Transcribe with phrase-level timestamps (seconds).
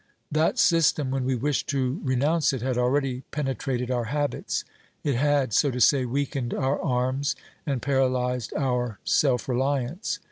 [0.31, 4.63] That system, when we wished to renounce it, had already penetrated our habits;
[5.03, 7.35] it had, so to say, weakened our arms
[7.67, 10.17] and paralyzed our self reliance.